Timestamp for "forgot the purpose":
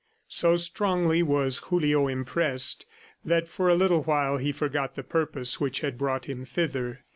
4.51-5.59